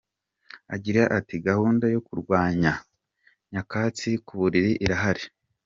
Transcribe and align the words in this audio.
Agira 0.75 1.01
ati 1.17 1.35
“Gahunda 1.47 1.85
yo 1.93 2.01
kurwanya 2.07 2.71
Nyakatsi 3.51 4.09
ku 4.25 4.33
buriri 4.41 4.71
irahari. 4.85 5.23